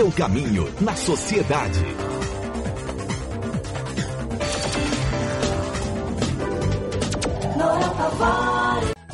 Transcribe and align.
Seu 0.00 0.10
caminho 0.12 0.66
na 0.80 0.96
sociedade. 0.96 1.78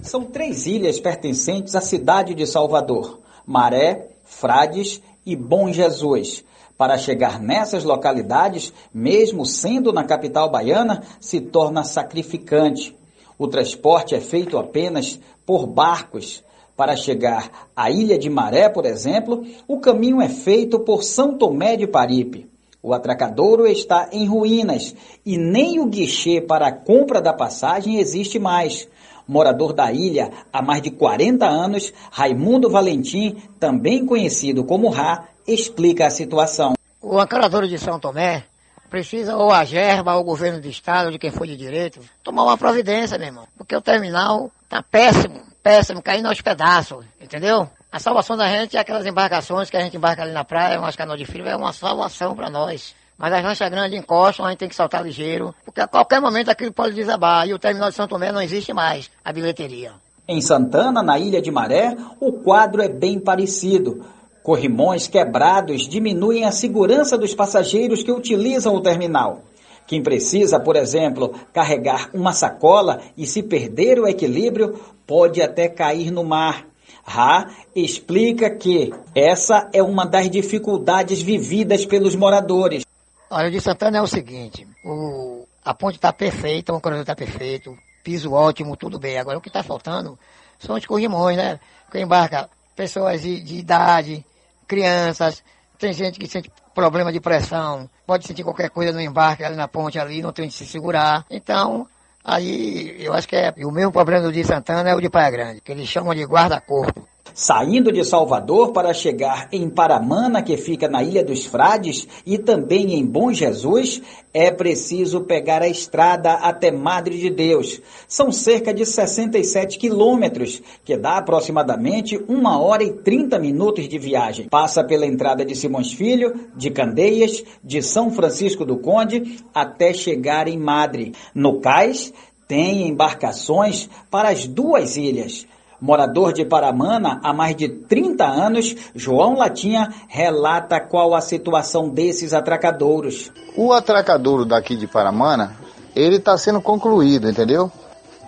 São 0.00 0.24
três 0.24 0.64
ilhas 0.64 0.98
pertencentes 0.98 1.76
à 1.76 1.82
cidade 1.82 2.32
de 2.32 2.46
Salvador: 2.46 3.20
Maré, 3.44 4.08
Frades 4.24 5.02
e 5.26 5.36
Bom 5.36 5.70
Jesus. 5.70 6.42
Para 6.78 6.96
chegar 6.96 7.38
nessas 7.38 7.84
localidades, 7.84 8.72
mesmo 8.94 9.44
sendo 9.44 9.92
na 9.92 10.04
capital 10.04 10.48
baiana, 10.48 11.02
se 11.20 11.42
torna 11.42 11.84
sacrificante. 11.84 12.96
O 13.36 13.46
transporte 13.46 14.14
é 14.14 14.20
feito 14.20 14.56
apenas 14.56 15.20
por 15.44 15.66
barcos. 15.66 16.42
Para 16.80 16.96
chegar 16.96 17.68
à 17.76 17.90
Ilha 17.90 18.18
de 18.18 18.30
Maré, 18.30 18.66
por 18.70 18.86
exemplo, 18.86 19.44
o 19.68 19.80
caminho 19.80 20.18
é 20.18 20.30
feito 20.30 20.80
por 20.80 21.02
São 21.02 21.36
Tomé 21.36 21.76
de 21.76 21.86
Paripe. 21.86 22.48
O 22.82 22.94
atracadouro 22.94 23.66
está 23.66 24.08
em 24.10 24.26
ruínas 24.26 24.94
e 25.22 25.36
nem 25.36 25.78
o 25.78 25.84
guichê 25.84 26.40
para 26.40 26.68
a 26.68 26.72
compra 26.72 27.20
da 27.20 27.34
passagem 27.34 27.98
existe 27.98 28.38
mais. 28.38 28.88
Morador 29.28 29.74
da 29.74 29.92
ilha 29.92 30.30
há 30.50 30.62
mais 30.62 30.80
de 30.80 30.90
40 30.90 31.44
anos, 31.44 31.92
Raimundo 32.10 32.70
Valentim, 32.70 33.36
também 33.58 34.06
conhecido 34.06 34.64
como 34.64 34.88
Rá, 34.88 35.28
explica 35.46 36.06
a 36.06 36.10
situação. 36.10 36.72
O 37.02 37.20
ancaradouro 37.20 37.68
de 37.68 37.76
São 37.76 38.00
Tomé 38.00 38.44
precisa 38.88 39.36
ou 39.36 39.50
a 39.50 39.66
gerba, 39.66 40.14
ou 40.14 40.22
o 40.22 40.24
governo 40.24 40.62
do 40.62 40.68
estado, 40.68 41.12
de 41.12 41.18
quem 41.18 41.30
for 41.30 41.46
de 41.46 41.58
direito, 41.58 42.00
tomar 42.24 42.44
uma 42.44 42.56
providência, 42.56 43.18
meu 43.18 43.26
irmão. 43.26 43.46
Porque 43.58 43.76
o 43.76 43.82
terminal 43.82 44.50
tá 44.66 44.82
péssimo, 44.82 45.49
péssimo, 45.62 46.02
caindo 46.02 46.26
aos 46.26 46.40
pedaços, 46.40 47.04
entendeu? 47.20 47.68
A 47.92 47.98
salvação 47.98 48.36
da 48.36 48.48
gente 48.48 48.76
é 48.76 48.80
aquelas 48.80 49.06
embarcações 49.06 49.68
que 49.68 49.76
a 49.76 49.80
gente 49.80 49.96
embarca 49.96 50.22
ali 50.22 50.32
na 50.32 50.44
praia, 50.44 50.78
umas 50.78 50.96
canoas 50.96 51.18
de 51.18 51.24
frio, 51.24 51.46
é 51.46 51.56
uma 51.56 51.72
salvação 51.72 52.34
para 52.34 52.48
nós. 52.48 52.94
Mas 53.18 53.32
as 53.34 53.42
lanchas 53.42 53.68
grandes 53.68 53.98
encostam, 53.98 54.46
a 54.46 54.50
gente 54.50 54.60
tem 54.60 54.68
que 54.68 54.74
saltar 54.74 55.04
ligeiro, 55.04 55.54
porque 55.64 55.80
a 55.80 55.86
qualquer 55.86 56.20
momento 56.20 56.48
aquilo 56.48 56.72
pode 56.72 56.94
desabar. 56.94 57.46
E 57.46 57.52
o 57.52 57.58
terminal 57.58 57.90
de 57.90 57.96
São 57.96 58.08
Tomé 58.08 58.32
não 58.32 58.40
existe 58.40 58.72
mais, 58.72 59.10
a 59.22 59.32
bilheteria. 59.32 59.92
Em 60.26 60.40
Santana, 60.40 61.02
na 61.02 61.18
Ilha 61.18 61.42
de 61.42 61.50
Maré, 61.50 61.96
o 62.18 62.32
quadro 62.32 62.80
é 62.80 62.88
bem 62.88 63.18
parecido. 63.18 64.06
Corrimões 64.42 65.06
quebrados 65.06 65.86
diminuem 65.86 66.46
a 66.46 66.52
segurança 66.52 67.18
dos 67.18 67.34
passageiros 67.34 68.02
que 68.02 68.10
utilizam 68.10 68.74
o 68.74 68.80
terminal. 68.80 69.42
Quem 69.86 70.02
precisa, 70.02 70.60
por 70.60 70.76
exemplo, 70.76 71.34
carregar 71.52 72.08
uma 72.14 72.32
sacola 72.32 73.00
e 73.18 73.26
se 73.26 73.42
perder 73.42 73.98
o 73.98 74.06
equilíbrio, 74.06 74.78
pode 75.10 75.42
até 75.42 75.68
cair 75.68 76.12
no 76.12 76.22
mar. 76.22 76.64
Ra 77.04 77.50
explica 77.74 78.48
que 78.48 78.92
essa 79.12 79.68
é 79.72 79.82
uma 79.82 80.06
das 80.06 80.30
dificuldades 80.30 81.20
vividas 81.20 81.84
pelos 81.84 82.14
moradores. 82.14 82.86
Olha, 83.28 83.48
o 83.48 83.50
de 83.50 83.60
Santana 83.60 83.98
é 83.98 84.02
o 84.02 84.06
seguinte, 84.06 84.64
o, 84.84 85.44
a 85.64 85.74
ponte 85.74 85.96
está 85.96 86.12
perfeita, 86.12 86.72
o 86.72 86.80
corredor 86.80 87.02
está 87.02 87.16
perfeito, 87.16 87.76
piso 88.04 88.32
ótimo, 88.32 88.76
tudo 88.76 89.00
bem. 89.00 89.18
Agora 89.18 89.38
o 89.38 89.40
que 89.40 89.48
está 89.48 89.64
faltando 89.64 90.16
são 90.60 90.76
os 90.76 90.86
corrimões, 90.86 91.36
né? 91.36 91.58
Que 91.90 91.98
embarca 91.98 92.48
pessoas 92.76 93.22
de, 93.22 93.40
de 93.40 93.56
idade, 93.56 94.24
crianças, 94.68 95.42
tem 95.76 95.92
gente 95.92 96.20
que 96.20 96.28
sente 96.28 96.52
problema 96.72 97.12
de 97.12 97.18
pressão, 97.18 97.90
pode 98.06 98.28
sentir 98.28 98.44
qualquer 98.44 98.70
coisa 98.70 98.92
no 98.92 99.00
embarque 99.00 99.42
ali 99.42 99.56
na 99.56 99.66
ponte 99.66 99.98
ali, 99.98 100.22
não 100.22 100.32
tem 100.32 100.44
onde 100.44 100.54
se 100.54 100.66
segurar. 100.66 101.26
Então, 101.28 101.88
Aí 102.24 102.96
eu 103.02 103.12
acho 103.14 103.26
que 103.26 103.36
é 103.36 103.52
o 103.64 103.70
mesmo 103.70 103.92
problema 103.92 104.22
do 104.22 104.32
de 104.32 104.44
Santana 104.44 104.90
é 104.90 104.94
o 104.94 105.00
de 105.00 105.08
Praia 105.08 105.30
Grande, 105.30 105.60
que 105.60 105.72
eles 105.72 105.88
chamam 105.88 106.14
de 106.14 106.24
guarda-corpo. 106.24 107.08
Saindo 107.34 107.92
de 107.92 108.04
Salvador 108.04 108.72
para 108.72 108.92
chegar 108.92 109.48
em 109.52 109.68
Paramana, 109.68 110.42
que 110.42 110.56
fica 110.56 110.88
na 110.88 111.02
Ilha 111.02 111.24
dos 111.24 111.44
Frades, 111.44 112.06
e 112.26 112.38
também 112.38 112.94
em 112.94 113.04
Bom 113.04 113.32
Jesus, 113.32 114.02
é 114.32 114.50
preciso 114.50 115.22
pegar 115.22 115.62
a 115.62 115.68
estrada 115.68 116.34
até 116.34 116.70
Madre 116.70 117.18
de 117.18 117.30
Deus. 117.30 117.80
São 118.06 118.30
cerca 118.30 118.72
de 118.72 118.86
67 118.86 119.78
quilômetros, 119.78 120.62
que 120.84 120.96
dá 120.96 121.18
aproximadamente 121.18 122.16
uma 122.28 122.60
hora 122.60 122.84
e 122.84 122.92
30 122.92 123.38
minutos 123.38 123.88
de 123.88 123.98
viagem. 123.98 124.48
Passa 124.48 124.84
pela 124.84 125.06
entrada 125.06 125.44
de 125.44 125.54
Simões 125.54 125.92
Filho, 125.92 126.48
de 126.56 126.70
Candeias, 126.70 127.42
de 127.62 127.82
São 127.82 128.10
Francisco 128.10 128.64
do 128.64 128.76
Conde, 128.76 129.38
até 129.54 129.92
chegar 129.92 130.46
em 130.46 130.58
Madre. 130.58 131.12
No 131.34 131.60
cais, 131.60 132.12
tem 132.46 132.88
embarcações 132.88 133.88
para 134.10 134.30
as 134.30 134.46
duas 134.46 134.96
ilhas. 134.96 135.46
Morador 135.80 136.32
de 136.32 136.44
Paramana 136.44 137.20
há 137.22 137.32
mais 137.32 137.56
de 137.56 137.68
30 137.68 138.24
anos, 138.24 138.74
João 138.94 139.34
Latinha 139.34 139.88
relata 140.08 140.78
qual 140.80 141.14
a 141.14 141.20
situação 141.20 141.88
desses 141.88 142.34
atracadouros. 142.34 143.32
O 143.56 143.72
atracadouro 143.72 144.44
daqui 144.44 144.76
de 144.76 144.86
Paramana, 144.86 145.56
ele 145.96 146.16
está 146.16 146.36
sendo 146.36 146.60
concluído, 146.60 147.28
entendeu? 147.28 147.70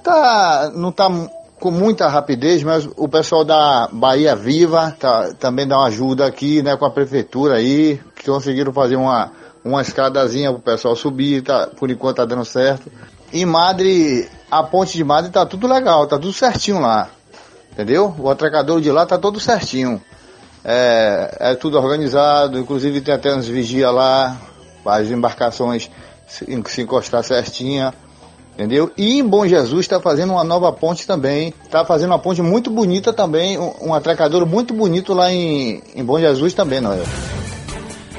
Tá, 0.03 0.73
não 0.75 0.89
está 0.89 1.09
com 1.61 1.71
muita 1.71 2.09
rapidez, 2.09 2.63
mas 2.65 2.89
o 2.97 3.09
pessoal 3.09 3.45
da 3.45 3.89
Bahia 3.93 4.35
Viva 4.35 4.97
tá, 4.99 5.33
também 5.39 5.67
dá 5.67 5.77
uma 5.77 5.87
ajuda 5.87 6.27
aqui, 6.27 6.61
né, 6.61 6.77
com 6.77 6.85
a 6.85 6.91
prefeitura 6.91 7.55
aí, 7.55 8.01
que 8.17 8.29
conseguiram 8.29 8.73
fazer 8.73 8.97
uma, 8.97 9.31
uma 9.65 9.81
escadazinha 9.81 10.51
o 10.51 10.59
pessoal 10.59 10.97
subir, 10.97 11.43
tá, 11.43 11.69
por 11.69 11.89
enquanto 11.89 12.17
tá 12.17 12.25
dando 12.25 12.45
certo. 12.45 12.91
E 13.33 13.47
Madre, 13.47 14.29
a 14.51 14.65
ponte 14.65 14.97
de 14.97 15.05
Madre 15.05 15.31
tá 15.31 15.47
tudo 15.47 15.69
legal, 15.69 16.07
tá 16.09 16.19
tudo 16.19 16.33
certinho 16.33 16.81
lá. 16.81 17.09
Entendeu? 17.73 18.15
O 18.19 18.29
atracador 18.29 18.81
de 18.81 18.91
lá 18.91 19.07
tá 19.07 19.19
todo 19.19 19.41
certinho. 19.41 20.01
É, 20.65 21.37
é 21.41 21.55
tudo 21.55 21.79
organizado, 21.79 22.59
inclusive 22.59 23.01
tem 23.01 23.15
até 23.15 23.35
uns 23.35 23.49
vigia 23.49 23.91
lá, 23.91 24.37
as 24.85 25.09
embarcações 25.09 25.91
se, 26.27 26.47
se 26.67 26.83
encostar 26.83 27.25
certinha. 27.25 27.93
Entendeu? 28.55 28.93
E 28.99 29.19
em 29.19 29.25
Bom 29.27 29.47
Jesus 29.47 29.81
está 29.81 29.99
fazendo 29.99 30.35
uma 30.35 30.45
nova 30.45 30.71
ponte 30.71 31.07
também. 31.07 31.55
Está 31.65 31.85
fazendo 31.87 32.11
uma 32.11 32.19
ponte 32.19 32.43
muito 32.43 32.71
bonita 32.71 33.13
também. 33.13 33.59
Um, 33.59 33.89
um 33.89 33.95
atracador 33.95 34.45
muito 34.45 34.75
bonito 34.75 35.15
lá 35.15 35.33
em, 35.33 35.83
em 35.95 36.05
Bom 36.05 36.21
Jesus 36.21 36.53
também, 36.53 36.81
Noel. 36.81 37.05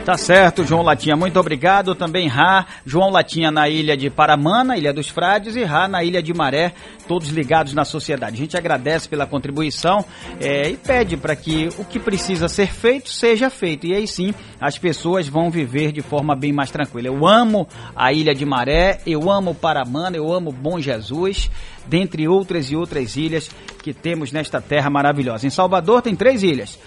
Tá 0.05 0.17
certo, 0.17 0.65
João 0.65 0.81
Latinha, 0.81 1.15
muito 1.15 1.39
obrigado. 1.39 1.95
Também 1.95 2.27
Rá, 2.27 2.65
João 2.85 3.09
Latinha 3.09 3.49
na 3.49 3.69
ilha 3.69 3.95
de 3.95 4.09
Paramana, 4.09 4.77
Ilha 4.77 4.91
dos 4.91 5.07
Frades, 5.07 5.55
e 5.55 5.63
Rá 5.63 5.87
na 5.87 6.03
ilha 6.03 6.21
de 6.21 6.33
Maré, 6.33 6.73
todos 7.07 7.29
ligados 7.29 7.73
na 7.73 7.85
sociedade. 7.85 8.35
A 8.35 8.37
gente 8.37 8.57
agradece 8.57 9.07
pela 9.07 9.25
contribuição 9.25 10.03
é, 10.41 10.69
e 10.69 10.75
pede 10.75 11.15
para 11.15 11.37
que 11.37 11.69
o 11.77 11.85
que 11.85 11.99
precisa 11.99 12.49
ser 12.49 12.67
feito 12.67 13.09
seja 13.09 13.49
feito. 13.49 13.87
E 13.87 13.95
aí 13.95 14.05
sim 14.05 14.33
as 14.59 14.77
pessoas 14.77 15.29
vão 15.29 15.49
viver 15.49 15.93
de 15.93 16.01
forma 16.01 16.35
bem 16.35 16.51
mais 16.51 16.69
tranquila. 16.69 17.07
Eu 17.07 17.25
amo 17.25 17.65
a 17.95 18.11
ilha 18.11 18.35
de 18.35 18.45
Maré, 18.45 18.99
eu 19.05 19.31
amo 19.31 19.55
Paramana, 19.55 20.17
eu 20.17 20.33
amo 20.33 20.51
Bom 20.51 20.81
Jesus, 20.81 21.49
dentre 21.87 22.27
outras 22.27 22.69
e 22.69 22.75
outras 22.75 23.15
ilhas 23.15 23.49
que 23.81 23.93
temos 23.93 24.33
nesta 24.33 24.59
terra 24.59 24.89
maravilhosa. 24.89 25.47
Em 25.47 25.49
Salvador 25.49 26.01
tem 26.01 26.13
três 26.13 26.43
ilhas 26.43 26.77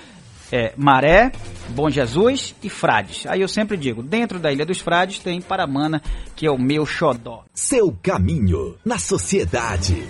é, 0.53 0.73
Maré, 0.77 1.33
Bom 1.71 1.91
Jesus 1.91 2.55
e 2.62 2.69
Frades. 2.69 3.27
Aí 3.27 3.41
eu 3.41 3.49
sempre 3.49 3.77
digo, 3.77 4.03
dentro 4.03 4.39
da 4.39 4.53
Ilha 4.53 4.65
dos 4.65 4.81
Frades 4.81 5.19
tem 5.19 5.41
Paramana, 5.41 6.01
que 6.34 6.47
é 6.47 6.51
o 6.51 6.59
meu 6.59 6.87
xodó. 6.87 7.45
Seu 7.53 7.97
caminho 8.03 8.77
na 8.85 8.99
sociedade. 8.99 10.06